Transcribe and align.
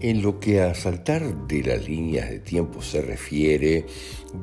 En 0.00 0.20
lo 0.20 0.40
que 0.40 0.60
a 0.60 0.74
saltar 0.74 1.46
de 1.46 1.62
las 1.62 1.88
líneas 1.88 2.28
de 2.28 2.38
tiempo 2.38 2.82
se 2.82 3.00
refiere, 3.00 3.86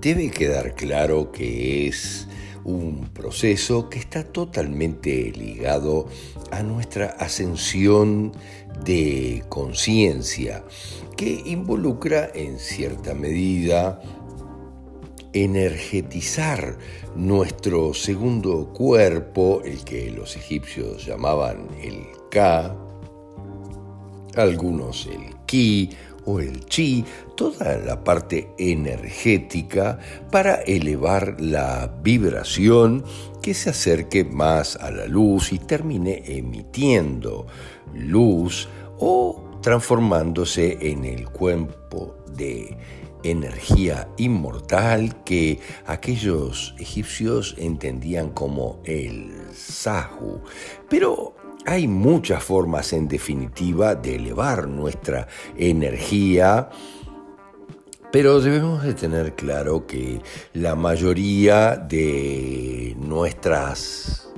debe 0.02 0.32
quedar 0.32 0.74
claro 0.74 1.32
que 1.32 1.88
es 1.88 2.28
un 2.64 3.10
proceso 3.14 3.90
que 3.90 4.00
está 4.00 4.24
totalmente 4.24 5.32
ligado 5.32 6.08
a 6.52 6.64
nuestra 6.64 7.08
ascensión 7.20 8.32
de 8.84 9.44
conciencia, 9.50 10.64
que 11.16 11.44
involucra 11.46 12.32
en 12.34 12.58
cierta 12.58 13.14
medida 13.14 14.02
energetizar 15.34 16.78
nuestro 17.16 17.94
segundo 17.94 18.72
cuerpo, 18.74 19.62
el 19.64 19.84
que 19.84 20.10
los 20.12 20.36
egipcios 20.36 21.06
llamaban 21.06 21.68
el 21.82 22.08
Ka, 22.30 22.76
algunos 24.36 25.08
el 25.08 25.43
o 26.26 26.40
el 26.40 26.66
chi, 26.66 27.04
toda 27.36 27.78
la 27.78 28.04
parte 28.04 28.50
energética 28.58 30.00
para 30.32 30.56
elevar 30.56 31.36
la 31.40 31.94
vibración 32.02 33.04
que 33.42 33.54
se 33.54 33.70
acerque 33.70 34.24
más 34.24 34.78
a 34.78 34.90
la 34.90 35.06
luz 35.06 35.52
y 35.52 35.60
termine 35.60 36.24
emitiendo 36.26 37.46
luz 37.94 38.68
o 39.00 39.60
transformándose 39.62 40.78
en 40.82 41.06
el 41.06 41.30
cuerpo 41.30 42.16
de 42.36 42.78
energía 43.24 44.10
inmortal 44.18 45.24
que 45.24 45.60
aquellos 45.86 46.76
egipcios 46.80 47.56
entendían 47.58 48.32
como 48.32 48.82
el 48.86 49.32
Sahu. 49.54 50.42
Pero 50.90 51.36
hay 51.66 51.88
muchas 51.88 52.44
formas, 52.44 52.94
en 52.94 53.08
definitiva, 53.08 53.96
de 53.96 54.16
elevar 54.16 54.68
nuestra 54.68 55.28
energía, 55.58 56.70
pero 58.12 58.42
debemos 58.42 58.84
de 58.84 58.94
tener 58.94 59.34
claro 59.34 59.88
que 59.88 60.22
la 60.54 60.76
mayoría 60.76 61.76
de 61.76 62.96
nuestras 63.00 64.30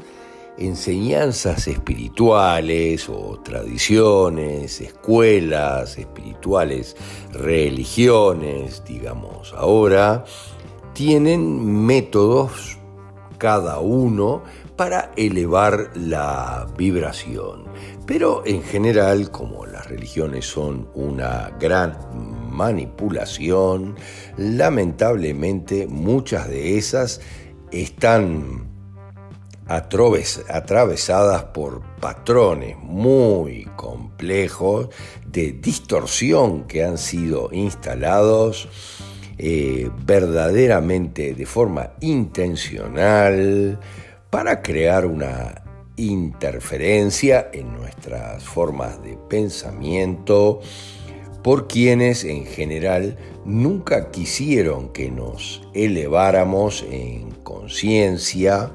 enseñanzas 0.58 1.68
espirituales 1.68 3.10
o 3.10 3.40
tradiciones, 3.44 4.80
escuelas 4.80 5.98
espirituales, 5.98 6.96
religiones, 7.34 8.84
digamos 8.88 9.54
ahora, 9.58 10.24
tienen 10.94 11.86
métodos 11.86 12.78
cada 13.38 13.80
uno 13.80 14.44
para 14.76 15.12
elevar 15.16 15.92
la 15.96 16.68
vibración. 16.78 17.66
Pero 18.06 18.44
en 18.46 18.62
general, 18.64 19.32
como 19.32 19.66
las 19.66 19.88
religiones 19.88 20.46
son 20.46 20.90
una 20.94 21.52
gran 21.60 21.98
manipulación, 22.50 23.96
lamentablemente 24.38 25.88
muchas 25.88 26.48
de 26.48 26.78
esas 26.78 27.22
están 27.72 28.76
atravesadas 29.68 31.44
por 31.46 31.82
patrones 32.00 32.78
muy 32.78 33.66
complejos 33.76 34.90
de 35.26 35.54
distorsión 35.54 36.66
que 36.66 36.84
han 36.84 37.00
sido 37.00 37.50
instalados 37.52 38.68
eh, 39.38 39.90
verdaderamente 40.06 41.34
de 41.34 41.46
forma 41.46 41.92
intencional, 42.00 43.80
para 44.36 44.62
crear 44.62 45.06
una 45.06 45.64
interferencia 45.96 47.52
en 47.54 47.74
nuestras 47.74 48.44
formas 48.44 49.02
de 49.02 49.16
pensamiento 49.16 50.60
por 51.42 51.70
quienes 51.70 52.26
en 52.26 52.46
general 52.46 53.18
nunca 53.46 54.12
quisieron 54.12 54.90
que 54.90 55.10
nos 55.10 55.66
eleváramos 55.74 56.84
en 56.92 57.32
conciencia, 57.44 58.74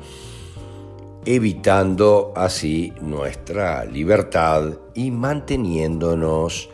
evitando 1.26 2.32
así 2.34 2.94
nuestra 3.02 3.84
libertad 3.84 4.78
y 4.94 5.10
manteniéndonos 5.10 6.70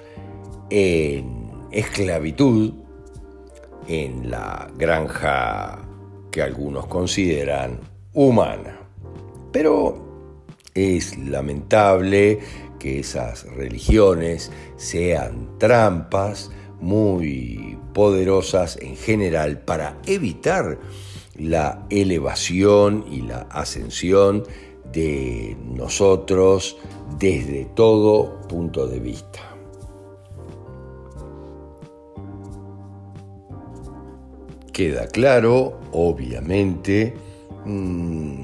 en 0.71 1.51
esclavitud 1.73 2.73
en 3.89 4.31
la 4.31 4.71
granja 4.79 5.81
que 6.31 6.41
algunos 6.41 6.87
consideran 6.87 7.81
humana. 8.17 8.76
Pero 9.53 10.07
es 10.75 11.19
lamentable 11.19 12.41
que 12.79 13.01
esas 13.01 13.45
religiones 13.55 14.53
sean 14.77 15.59
trampas 15.59 16.51
muy 16.81 17.79
poderosas 17.95 18.77
en 18.83 18.97
general 18.97 19.61
para 19.61 19.97
evitar 20.07 20.79
la 21.39 21.87
elevación 21.91 23.05
y 23.11 23.23
la 23.23 23.47
ascensión 23.51 24.45
de 24.93 25.57
nosotros 25.63 26.77
desde 27.19 27.65
todo 27.75 28.41
punto 28.49 28.87
de 28.87 29.01
vista. 29.01 29.41
Queda 34.73 35.09
claro, 35.09 35.81
obviamente, 35.93 37.15
Mm, 37.67 38.36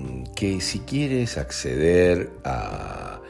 que 0.42 0.60
si 0.60 0.80
quieres 0.80 1.38
acceder 1.38 2.32
a 2.42 3.20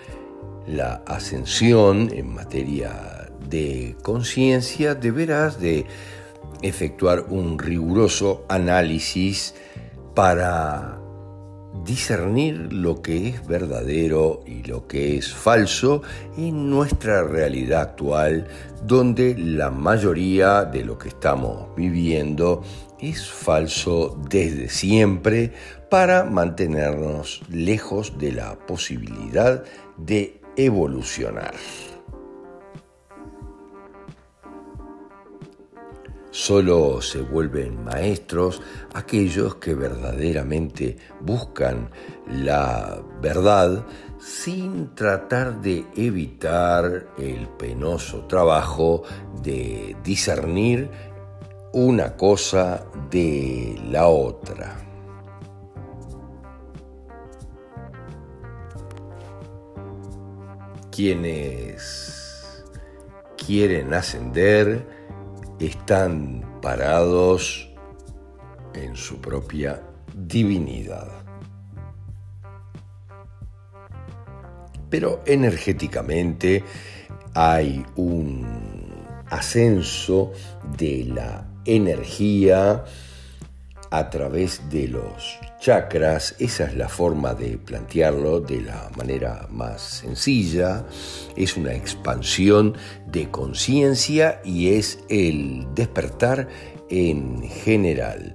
la 0.66 1.02
ascensión 1.06 2.08
en 2.10 2.32
materia 2.32 3.28
de 3.50 3.96
conciencia, 4.02 4.94
deberás 4.94 5.60
de 5.60 5.84
efectuar 6.62 7.26
un 7.28 7.58
riguroso 7.58 8.46
análisis 8.48 9.54
para 10.14 11.00
discernir 11.84 12.72
lo 12.72 13.02
que 13.02 13.28
es 13.28 13.46
verdadero 13.46 14.42
y 14.46 14.62
lo 14.62 14.86
que 14.86 15.18
es 15.18 15.34
falso 15.34 16.00
en 16.38 16.70
nuestra 16.70 17.24
realidad 17.24 17.82
actual, 17.82 18.46
donde 18.86 19.36
la 19.36 19.70
mayoría 19.70 20.64
de 20.64 20.82
lo 20.82 20.98
que 20.98 21.08
estamos 21.08 21.76
viviendo 21.76 22.62
es 22.98 23.30
falso 23.30 24.18
desde 24.30 24.70
siempre 24.70 25.52
para 25.92 26.24
mantenernos 26.24 27.42
lejos 27.50 28.16
de 28.16 28.32
la 28.32 28.56
posibilidad 28.66 29.62
de 29.98 30.40
evolucionar. 30.56 31.52
Solo 36.30 37.02
se 37.02 37.20
vuelven 37.20 37.84
maestros 37.84 38.62
aquellos 38.94 39.56
que 39.56 39.74
verdaderamente 39.74 40.96
buscan 41.20 41.90
la 42.26 43.02
verdad 43.20 43.84
sin 44.18 44.94
tratar 44.94 45.60
de 45.60 45.84
evitar 45.94 47.08
el 47.18 47.48
penoso 47.58 48.24
trabajo 48.24 49.02
de 49.42 49.94
discernir 50.02 50.88
una 51.74 52.16
cosa 52.16 52.82
de 53.10 53.78
la 53.90 54.06
otra. 54.06 54.81
Quienes 60.94 62.62
quieren 63.46 63.94
ascender 63.94 64.86
están 65.58 66.60
parados 66.60 67.72
en 68.74 68.94
su 68.94 69.18
propia 69.18 69.82
divinidad. 70.14 71.08
Pero 74.90 75.22
energéticamente 75.24 76.62
hay 77.32 77.82
un 77.96 78.46
ascenso 79.30 80.32
de 80.76 81.06
la 81.06 81.48
energía 81.64 82.84
a 83.92 84.08
través 84.08 84.70
de 84.70 84.88
los 84.88 85.38
chakras, 85.60 86.34
esa 86.38 86.64
es 86.64 86.74
la 86.74 86.88
forma 86.88 87.34
de 87.34 87.58
plantearlo 87.58 88.40
de 88.40 88.62
la 88.62 88.90
manera 88.96 89.46
más 89.50 89.82
sencilla, 89.82 90.86
es 91.36 91.58
una 91.58 91.74
expansión 91.74 92.74
de 93.06 93.30
conciencia 93.30 94.40
y 94.44 94.70
es 94.70 94.98
el 95.10 95.66
despertar 95.74 96.48
en 96.88 97.42
general, 97.42 98.34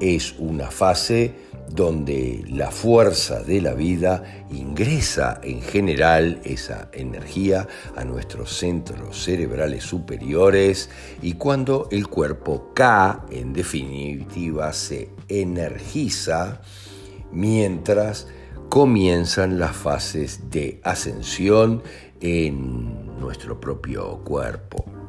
es 0.00 0.36
una 0.38 0.70
fase 0.70 1.34
donde 1.68 2.44
la 2.48 2.70
fuerza 2.70 3.42
de 3.42 3.60
la 3.60 3.74
vida 3.74 4.44
ingresa 4.50 5.40
en 5.42 5.62
general 5.62 6.40
esa 6.44 6.90
energía 6.92 7.66
a 7.96 8.04
nuestros 8.04 8.56
centros 8.56 9.22
cerebrales 9.24 9.84
superiores 9.84 10.90
y 11.22 11.34
cuando 11.34 11.88
el 11.90 12.08
cuerpo 12.08 12.72
cae, 12.74 13.16
en 13.30 13.52
definitiva, 13.52 14.72
se 14.72 15.10
energiza 15.28 16.60
mientras 17.30 18.28
comienzan 18.68 19.58
las 19.58 19.76
fases 19.76 20.50
de 20.50 20.80
ascensión 20.84 21.82
en 22.20 23.18
nuestro 23.18 23.60
propio 23.60 24.18
cuerpo. 24.24 25.01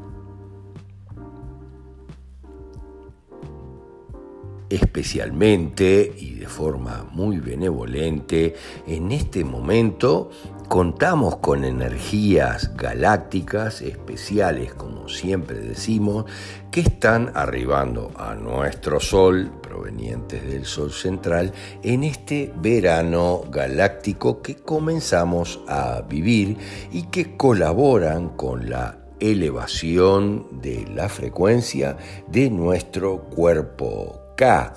Especialmente 4.76 6.14
y 6.18 6.36
de 6.36 6.48
forma 6.48 7.06
muy 7.12 7.38
benevolente, 7.38 8.56
en 8.88 9.12
este 9.12 9.44
momento 9.44 10.32
contamos 10.68 11.38
con 11.38 11.64
energías 11.64 12.76
galácticas 12.76 13.82
especiales, 13.82 14.74
como 14.74 15.08
siempre 15.10 15.60
decimos, 15.60 16.26
que 16.72 16.82
están 16.82 17.32
arribando 17.36 18.12
a 18.18 18.34
nuestro 18.34 19.00
Sol, 19.00 19.52
provenientes 19.62 20.44
del 20.48 20.66
Sol 20.66 20.92
central, 20.92 21.54
en 21.84 22.04
este 22.04 22.52
verano 22.56 23.44
galáctico 23.52 24.42
que 24.42 24.56
comenzamos 24.56 25.62
a 25.68 26.02
vivir 26.02 26.58
y 26.92 27.04
que 27.04 27.38
colaboran 27.38 28.30
con 28.30 28.70
la 28.70 28.98
elevación 29.20 30.48
de 30.62 30.88
la 30.96 31.08
frecuencia 31.08 31.98
de 32.28 32.50
nuestro 32.50 33.26
cuerpo 33.26 34.23
K 34.36 34.74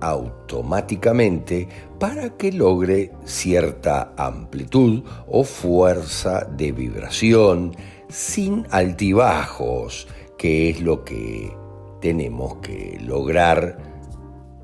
automáticamente 0.00 1.68
para 1.98 2.30
que 2.30 2.52
logre 2.52 3.12
cierta 3.24 4.12
amplitud 4.16 5.02
o 5.28 5.44
fuerza 5.44 6.44
de 6.44 6.72
vibración 6.72 7.76
sin 8.08 8.66
altibajos, 8.70 10.08
que 10.38 10.70
es 10.70 10.80
lo 10.80 11.04
que 11.04 11.54
tenemos 12.00 12.56
que 12.56 12.98
lograr 13.02 13.78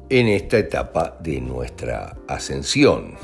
en 0.09 0.29
esta 0.29 0.59
etapa 0.59 1.17
de 1.21 1.41
nuestra 1.41 2.17
ascensión. 2.29 3.15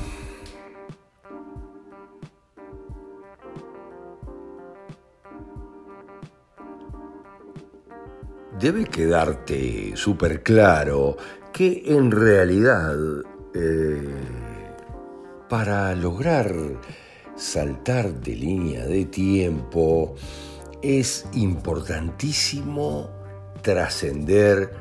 Debe 8.59 8.85
quedarte 8.85 9.93
súper 9.95 10.43
claro 10.43 11.17
que 11.51 11.83
en 11.85 12.11
realidad 12.11 12.95
eh, 13.53 14.07
para 15.49 15.93
lograr 15.95 16.53
saltar 17.35 18.13
de 18.13 18.35
línea 18.35 18.85
de 18.85 19.05
tiempo 19.05 20.15
es 20.81 21.25
importantísimo 21.33 23.09
trascender 23.61 24.73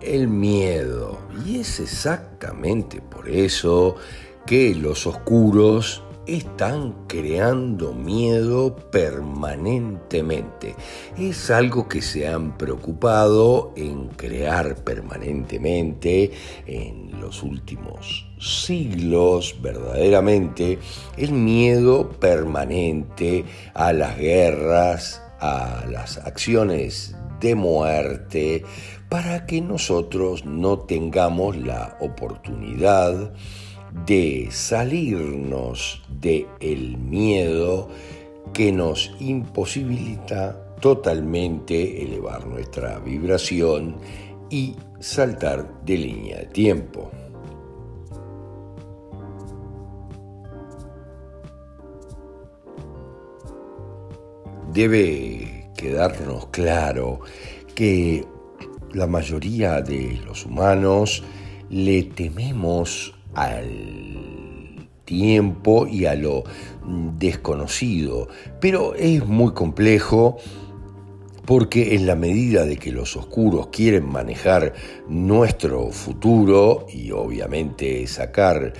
el 0.00 0.28
miedo. 0.28 1.18
Y 1.46 1.60
es 1.60 1.80
exactamente 1.80 3.00
por 3.00 3.28
eso 3.28 3.96
que 4.46 4.74
los 4.74 5.06
oscuros 5.06 6.02
están 6.28 6.94
creando 7.06 7.94
miedo 7.94 8.76
permanentemente. 8.90 10.76
Es 11.16 11.50
algo 11.50 11.88
que 11.88 12.02
se 12.02 12.28
han 12.28 12.56
preocupado 12.58 13.72
en 13.76 14.08
crear 14.08 14.76
permanentemente 14.84 16.32
en 16.66 17.18
los 17.20 17.42
últimos 17.42 18.26
siglos, 18.38 19.56
verdaderamente, 19.62 20.78
el 21.16 21.32
miedo 21.32 22.10
permanente 22.10 23.44
a 23.74 23.92
las 23.92 24.18
guerras, 24.18 25.22
a 25.40 25.84
las 25.90 26.18
acciones 26.18 27.16
de 27.40 27.54
muerte, 27.54 28.64
para 29.08 29.46
que 29.46 29.60
nosotros 29.62 30.44
no 30.44 30.80
tengamos 30.80 31.56
la 31.56 31.96
oportunidad 32.00 33.32
de 34.06 34.48
salirnos 34.50 36.02
del 36.20 36.46
el 36.60 36.96
miedo 36.98 37.88
que 38.52 38.72
nos 38.72 39.14
imposibilita 39.20 40.74
totalmente 40.80 42.02
elevar 42.02 42.46
nuestra 42.46 42.98
vibración 42.98 43.96
y 44.50 44.76
saltar 45.00 45.84
de 45.84 45.96
línea 45.96 46.38
de 46.38 46.46
tiempo. 46.46 47.10
Debe 54.72 55.70
quedarnos 55.76 56.46
claro 56.48 57.20
que 57.74 58.24
la 58.92 59.06
mayoría 59.06 59.80
de 59.82 60.20
los 60.24 60.46
humanos 60.46 61.22
le 61.68 62.04
tememos 62.04 63.17
al 63.44 64.88
tiempo 65.04 65.86
y 65.86 66.06
a 66.06 66.14
lo 66.14 66.44
desconocido, 67.18 68.28
pero 68.60 68.94
es 68.94 69.26
muy 69.26 69.52
complejo 69.52 70.38
porque 71.46 71.94
en 71.94 72.06
la 72.06 72.14
medida 72.14 72.66
de 72.66 72.76
que 72.76 72.92
los 72.92 73.16
oscuros 73.16 73.68
quieren 73.68 74.06
manejar 74.06 74.74
nuestro 75.08 75.90
futuro 75.90 76.86
y 76.92 77.10
obviamente 77.10 78.06
sacar 78.06 78.74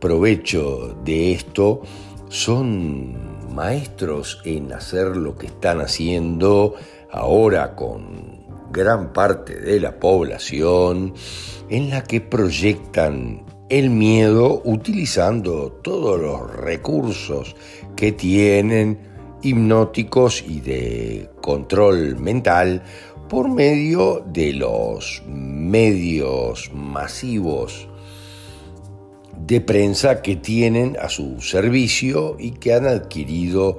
provecho 0.00 0.96
de 1.04 1.32
esto, 1.32 1.82
son 2.28 3.54
maestros 3.54 4.40
en 4.44 4.72
hacer 4.72 5.16
lo 5.16 5.36
que 5.36 5.46
están 5.46 5.80
haciendo 5.80 6.74
ahora 7.10 7.76
con 7.76 8.46
gran 8.72 9.12
parte 9.12 9.58
de 9.58 9.78
la 9.80 9.98
población, 9.98 11.14
en 11.68 11.90
la 11.90 12.02
que 12.02 12.20
proyectan 12.20 13.44
el 13.68 13.90
miedo 13.90 14.62
utilizando 14.64 15.72
todos 15.82 16.20
los 16.20 16.56
recursos 16.56 17.54
que 17.96 18.12
tienen 18.12 18.98
hipnóticos 19.42 20.42
y 20.46 20.60
de 20.60 21.30
control 21.40 22.18
mental 22.18 22.82
por 23.28 23.50
medio 23.50 24.24
de 24.26 24.54
los 24.54 25.22
medios 25.26 26.70
masivos 26.72 27.88
de 29.46 29.60
prensa 29.60 30.22
que 30.22 30.36
tienen 30.36 30.96
a 31.00 31.08
su 31.08 31.40
servicio 31.40 32.36
y 32.38 32.52
que 32.52 32.72
han 32.72 32.86
adquirido 32.86 33.78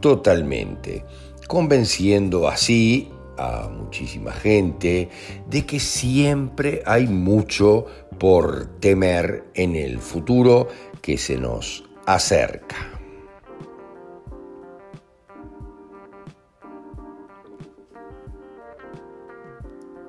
totalmente, 0.00 1.04
convenciendo 1.46 2.48
así 2.48 3.10
a 3.36 3.68
muchísima 3.68 4.32
gente 4.32 5.08
de 5.48 5.66
que 5.66 5.80
siempre 5.80 6.82
hay 6.86 7.06
mucho 7.06 7.86
por 8.18 8.66
temer 8.80 9.44
en 9.54 9.76
el 9.76 9.98
futuro 9.98 10.68
que 11.00 11.18
se 11.18 11.36
nos 11.36 11.84
acerca. 12.06 12.76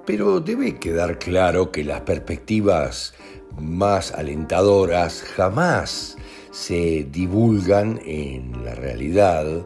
Pero 0.05 0.39
debe 0.39 0.75
quedar 0.75 1.17
claro 1.17 1.71
que 1.71 1.83
las 1.83 2.01
perspectivas 2.01 3.13
más 3.57 4.11
alentadoras 4.11 5.23
jamás 5.23 6.15
se 6.51 7.07
divulgan 7.09 7.99
en 8.05 8.63
la 8.63 8.75
realidad 8.75 9.65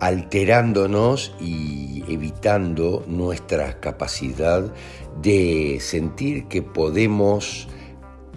alterándonos 0.00 1.34
y 1.40 2.04
evitando 2.08 3.04
nuestra 3.06 3.80
capacidad 3.80 4.72
de 5.20 5.78
sentir 5.80 6.48
que 6.48 6.62
podemos 6.62 7.68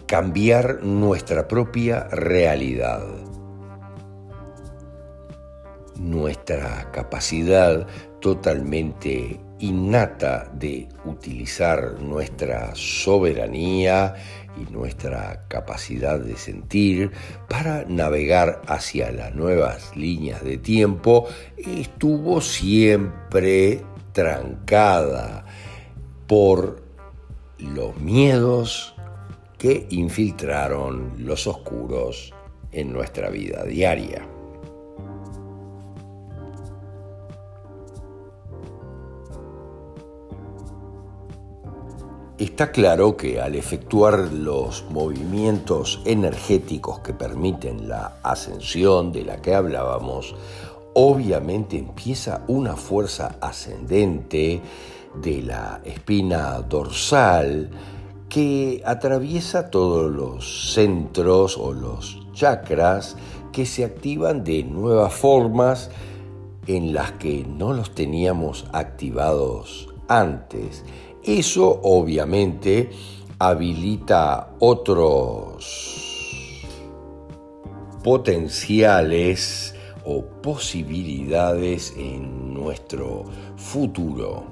cambiar 0.05 0.83
nuestra 0.83 1.47
propia 1.47 2.07
realidad. 2.09 3.03
Nuestra 5.97 6.91
capacidad 6.91 7.87
totalmente 8.21 9.39
innata 9.59 10.49
de 10.53 10.87
utilizar 11.05 11.99
nuestra 12.01 12.71
soberanía 12.75 14.15
y 14.57 14.71
nuestra 14.71 15.45
capacidad 15.47 16.19
de 16.19 16.35
sentir 16.35 17.11
para 17.49 17.85
navegar 17.85 18.61
hacia 18.67 19.11
las 19.11 19.33
nuevas 19.35 19.95
líneas 19.95 20.43
de 20.43 20.57
tiempo 20.57 21.27
estuvo 21.57 22.41
siempre 22.41 23.83
trancada 24.13 25.45
por 26.27 26.83
los 27.59 27.97
miedos 27.97 28.95
que 29.57 29.87
infiltraron 29.89 31.13
los 31.17 31.47
oscuros 31.47 32.33
en 32.71 32.93
nuestra 32.93 33.29
vida 33.29 33.63
diaria. 33.63 34.36
Está 42.39 42.71
claro 42.71 43.17
que 43.17 43.41
al 43.41 43.55
efectuar 43.55 44.31
los 44.31 44.85
movimientos 44.91 46.01
energéticos 46.05 46.99
que 46.99 47.11
permiten 47.11 47.89
la 47.89 48.19
ascensión 48.21 49.11
de 49.11 49.23
la 49.23 49.41
que 49.41 49.55
hablábamos, 49.55 50.35
obviamente 50.93 51.79
empieza 51.79 52.43
una 52.47 52.75
fuerza 52.75 53.37
ascendente 53.41 54.61
de 55.19 55.41
la 55.41 55.81
espina 55.83 56.61
dorsal 56.61 57.71
que 58.29 58.83
atraviesa 58.85 59.71
todos 59.71 60.11
los 60.11 60.73
centros 60.73 61.57
o 61.57 61.73
los 61.73 62.19
chakras 62.33 63.15
que 63.51 63.65
se 63.65 63.83
activan 63.83 64.43
de 64.43 64.63
nuevas 64.63 65.11
formas 65.11 65.89
en 66.67 66.93
las 66.93 67.13
que 67.13 67.43
no 67.47 67.73
los 67.73 67.95
teníamos 67.95 68.67
activados 68.73 69.89
antes. 70.07 70.83
Eso 71.27 71.81
obviamente 71.83 72.89
habilita 73.37 74.53
otros 74.59 76.63
potenciales 78.01 79.75
o 80.05 80.23
posibilidades 80.41 81.93
en 81.97 82.53
nuestro 82.53 83.25
futuro. 83.57 84.45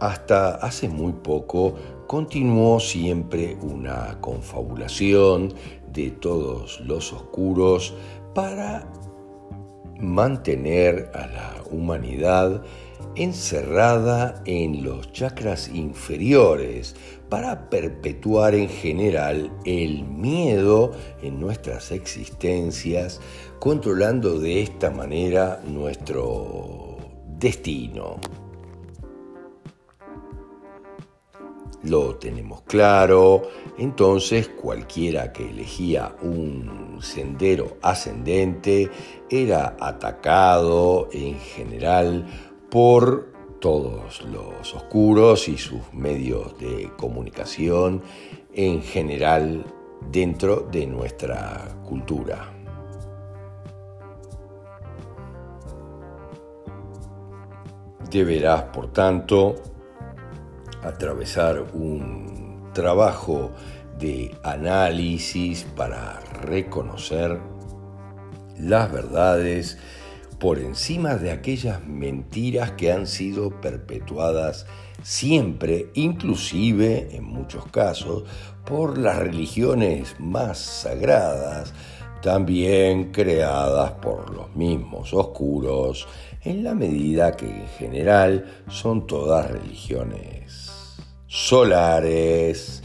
Hasta 0.00 0.54
hace 0.54 0.88
muy 0.88 1.12
poco 1.12 1.74
continuó 2.06 2.80
siempre 2.80 3.58
una 3.60 4.18
confabulación 4.22 5.52
de 5.92 6.12
todos 6.12 6.80
los 6.80 7.12
oscuros 7.12 7.92
para 8.34 8.90
mantener 10.00 11.10
a 11.14 11.26
la 11.26 11.54
humanidad 11.70 12.62
encerrada 13.14 14.42
en 14.44 14.84
los 14.84 15.12
chakras 15.12 15.68
inferiores 15.68 16.94
para 17.28 17.68
perpetuar 17.70 18.54
en 18.54 18.68
general 18.68 19.50
el 19.64 20.04
miedo 20.04 20.92
en 21.22 21.40
nuestras 21.40 21.90
existencias, 21.92 23.20
controlando 23.58 24.38
de 24.38 24.62
esta 24.62 24.90
manera 24.90 25.60
nuestro 25.66 26.98
destino. 27.38 28.16
Lo 31.88 32.16
tenemos 32.16 32.62
claro, 32.62 33.42
entonces 33.78 34.48
cualquiera 34.48 35.32
que 35.32 35.48
elegía 35.48 36.16
un 36.20 36.98
sendero 37.00 37.76
ascendente 37.80 38.90
era 39.30 39.76
atacado 39.78 41.08
en 41.12 41.38
general 41.38 42.26
por 42.70 43.32
todos 43.60 44.22
los 44.22 44.74
oscuros 44.74 45.48
y 45.48 45.56
sus 45.58 45.80
medios 45.92 46.58
de 46.58 46.90
comunicación 46.96 48.02
en 48.52 48.82
general 48.82 49.64
dentro 50.10 50.66
de 50.72 50.86
nuestra 50.86 51.68
cultura. 51.84 52.52
Deberás, 58.10 58.62
por 58.64 58.92
tanto, 58.92 59.75
atravesar 60.86 61.64
un 61.74 62.70
trabajo 62.72 63.50
de 63.98 64.34
análisis 64.42 65.64
para 65.76 66.20
reconocer 66.42 67.38
las 68.58 68.92
verdades 68.92 69.78
por 70.38 70.58
encima 70.58 71.16
de 71.16 71.30
aquellas 71.30 71.84
mentiras 71.86 72.72
que 72.72 72.92
han 72.92 73.06
sido 73.06 73.60
perpetuadas 73.60 74.66
siempre, 75.02 75.90
inclusive 75.94 77.08
en 77.16 77.24
muchos 77.24 77.66
casos, 77.66 78.24
por 78.66 78.98
las 78.98 79.18
religiones 79.18 80.16
más 80.18 80.58
sagradas, 80.58 81.72
también 82.22 83.12
creadas 83.12 83.92
por 83.92 84.30
los 84.34 84.54
mismos 84.54 85.14
oscuros, 85.14 86.06
en 86.42 86.64
la 86.64 86.74
medida 86.74 87.32
que 87.32 87.46
en 87.46 87.68
general 87.78 88.62
son 88.68 89.06
todas 89.06 89.50
religiones 89.50 90.65
solares, 91.36 92.82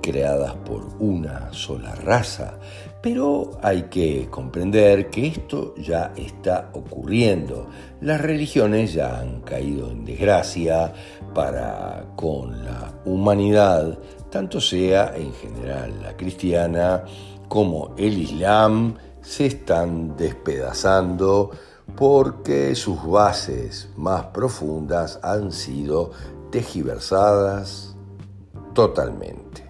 creadas 0.00 0.54
por 0.64 0.86
una 1.00 1.52
sola 1.52 1.92
raza. 1.96 2.54
Pero 3.02 3.58
hay 3.62 3.84
que 3.84 4.28
comprender 4.30 5.10
que 5.10 5.26
esto 5.26 5.74
ya 5.76 6.12
está 6.16 6.70
ocurriendo. 6.72 7.68
Las 8.00 8.20
religiones 8.20 8.92
ya 8.92 9.18
han 9.18 9.40
caído 9.40 9.90
en 9.90 10.04
desgracia 10.04 10.92
para 11.34 12.04
con 12.14 12.64
la 12.64 12.92
humanidad, 13.06 13.98
tanto 14.30 14.60
sea 14.60 15.12
en 15.16 15.32
general 15.32 16.00
la 16.00 16.16
cristiana 16.16 17.04
como 17.48 17.94
el 17.98 18.18
islam, 18.18 18.94
se 19.20 19.46
están 19.46 20.16
despedazando 20.16 21.50
porque 21.96 22.76
sus 22.76 23.04
bases 23.04 23.88
más 23.96 24.26
profundas 24.26 25.18
han 25.22 25.50
sido 25.50 26.12
tejiversadas 26.50 27.96
totalmente. 28.74 29.68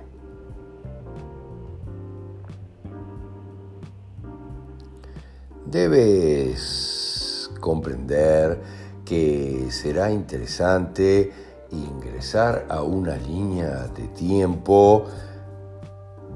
Debes 5.67 7.51
comprender 7.61 8.61
que 9.05 9.69
será 9.71 10.11
interesante 10.11 11.33
ingresar 11.71 12.67
a 12.69 12.83
una 12.83 13.17
línea 13.17 13.87
de 13.95 14.09
tiempo 14.09 15.05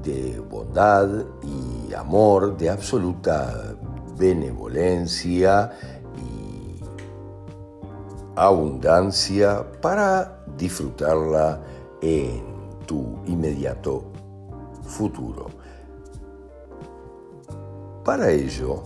de 0.03 0.39
bondad 0.39 1.09
y 1.43 1.93
amor, 1.93 2.55
de 2.57 2.69
absoluta 2.69 3.75
benevolencia 4.17 5.71
y 6.15 6.79
abundancia 8.35 9.65
para 9.81 10.34
disfrutarla 10.57 11.61
en 12.01 12.41
tu 12.85 13.19
inmediato 13.27 14.11
futuro. 14.83 15.47
Para 18.03 18.31
ello, 18.31 18.83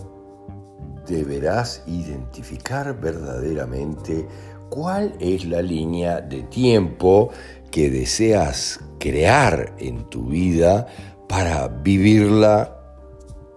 deberás 1.06 1.82
identificar 1.86 2.98
verdaderamente 2.98 4.26
cuál 4.70 5.14
es 5.20 5.44
la 5.44 5.60
línea 5.60 6.20
de 6.20 6.42
tiempo 6.44 7.30
que 7.70 7.90
deseas 7.90 8.80
crear 8.98 9.74
en 9.78 10.04
tu 10.08 10.26
vida 10.26 10.86
para 11.28 11.68
vivirla 11.68 12.76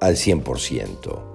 al 0.02 0.16
100% 0.16 1.34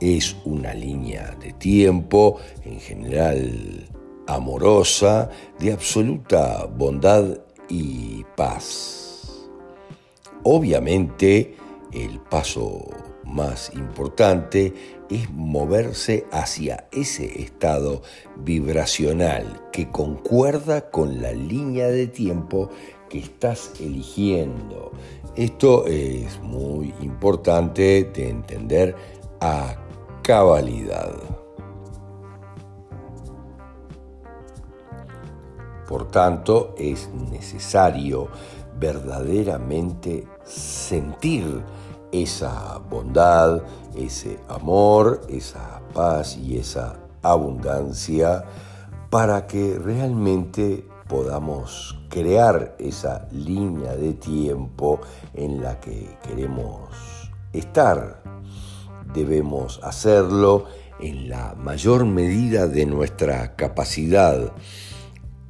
es 0.00 0.36
una 0.44 0.74
línea 0.74 1.34
de 1.40 1.52
tiempo 1.54 2.38
en 2.64 2.78
general 2.80 3.88
amorosa, 4.26 5.30
de 5.58 5.72
absoluta 5.72 6.66
bondad 6.66 7.38
y 7.68 8.24
paz. 8.36 9.48
Obviamente, 10.42 11.56
el 11.92 12.20
paso 12.20 12.88
más 13.24 13.72
importante 13.74 14.74
es 15.10 15.30
moverse 15.30 16.26
hacia 16.30 16.88
ese 16.92 17.42
estado 17.42 18.02
vibracional 18.36 19.62
que 19.72 19.90
concuerda 19.90 20.90
con 20.90 21.22
la 21.22 21.32
línea 21.32 21.88
de 21.88 22.06
tiempo 22.06 22.70
que 23.08 23.18
estás 23.18 23.72
eligiendo. 23.80 24.92
Esto 25.36 25.86
es 25.86 26.40
muy 26.40 26.94
importante 27.00 28.04
de 28.14 28.28
entender 28.28 28.94
a 29.40 29.76
cabalidad. 30.22 31.33
Por 35.88 36.10
tanto, 36.10 36.74
es 36.78 37.08
necesario 37.30 38.28
verdaderamente 38.78 40.26
sentir 40.44 41.62
esa 42.12 42.78
bondad, 42.78 43.62
ese 43.96 44.38
amor, 44.48 45.22
esa 45.28 45.80
paz 45.92 46.36
y 46.36 46.58
esa 46.58 46.96
abundancia 47.22 48.44
para 49.10 49.46
que 49.46 49.78
realmente 49.78 50.86
podamos 51.08 51.98
crear 52.08 52.76
esa 52.78 53.28
línea 53.30 53.94
de 53.96 54.14
tiempo 54.14 55.00
en 55.34 55.62
la 55.62 55.80
que 55.80 56.16
queremos 56.22 56.88
estar. 57.52 58.22
Debemos 59.12 59.80
hacerlo 59.82 60.64
en 61.00 61.28
la 61.28 61.54
mayor 61.56 62.04
medida 62.04 62.66
de 62.66 62.86
nuestra 62.86 63.54
capacidad. 63.56 64.52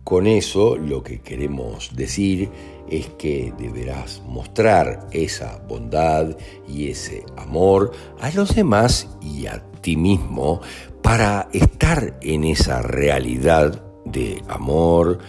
Con 0.04 0.26
eso 0.26 0.76
lo 0.76 1.02
que 1.02 1.20
queremos 1.20 1.96
decir 1.96 2.50
es 2.88 3.08
que 3.18 3.54
deberás 3.58 4.22
mostrar 4.26 5.08
esa 5.12 5.56
bondad 5.66 6.36
y 6.68 6.90
ese 6.90 7.24
amor 7.38 7.92
a 8.20 8.30
los 8.32 8.54
demás 8.54 9.08
y 9.22 9.46
a 9.46 9.64
ti 9.80 9.96
mismo 9.96 10.60
para 11.02 11.48
estar 11.54 12.18
en 12.20 12.44
esa 12.44 12.82
realidad 12.82 13.82
de 14.04 14.42
amor, 14.48 15.20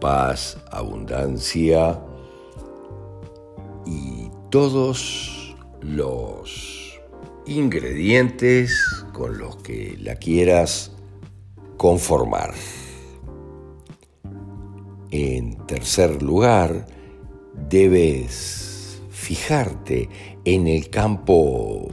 paz, 0.00 0.58
abundancia 0.70 1.98
y 3.86 4.28
todos 4.50 5.56
los 5.80 7.00
ingredientes 7.46 8.70
con 9.14 9.38
los 9.38 9.56
que 9.56 9.96
la 9.98 10.16
quieras 10.16 10.92
conformar. 11.78 12.52
En 15.10 15.66
tercer 15.66 16.22
lugar, 16.22 16.86
debes 17.68 19.02
fijarte 19.10 20.08
en 20.44 20.66
el 20.66 20.88
campo 20.88 21.88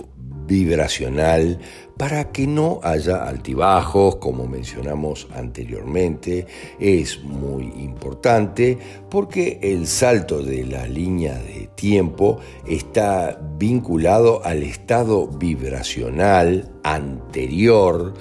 vibracional 0.47 1.59
para 1.97 2.31
que 2.31 2.45
no 2.45 2.79
haya 2.83 3.23
altibajos, 3.27 4.17
como 4.17 4.47
mencionamos 4.47 5.27
anteriormente, 5.33 6.45
es 6.79 7.23
muy 7.23 7.65
importante 7.83 8.77
porque 9.09 9.59
el 9.63 9.87
salto 9.87 10.43
de 10.43 10.63
la 10.65 10.87
línea 10.87 11.33
de 11.39 11.69
tiempo 11.75 12.39
está 12.67 13.41
vinculado 13.57 14.45
al 14.45 14.61
estado 14.61 15.27
vibracional 15.27 16.71
anterior 16.83 18.13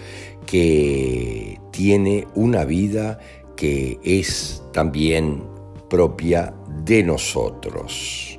que 0.46 1.60
tiene 1.70 2.26
una 2.34 2.64
vida 2.64 3.18
que 3.56 3.98
es 4.04 4.62
también 4.72 5.42
propia 5.88 6.54
de 6.84 7.02
nosotros. 7.02 8.38